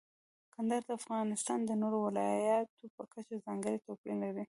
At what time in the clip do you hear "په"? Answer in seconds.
2.95-3.03